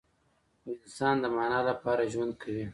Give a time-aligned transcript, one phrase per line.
[0.59, 2.65] خو انسان د معنی لپاره ژوند کوي.